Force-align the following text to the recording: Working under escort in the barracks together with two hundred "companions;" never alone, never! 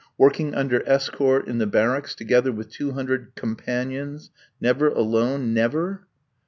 Working 0.17 0.55
under 0.55 0.81
escort 0.89 1.47
in 1.47 1.59
the 1.59 1.67
barracks 1.67 2.15
together 2.15 2.51
with 2.51 2.71
two 2.71 2.93
hundred 2.93 3.35
"companions;" 3.35 4.31
never 4.59 4.87
alone, 4.87 5.53
never! 5.53 6.07